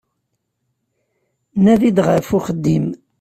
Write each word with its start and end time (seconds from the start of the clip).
Nadi-d 1.63 1.97
ɣef 2.07 2.29
uxeddim. 2.37 2.85